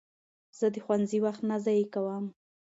[0.57, 2.25] زه د ښوونځي وخت نه ضایع کوم.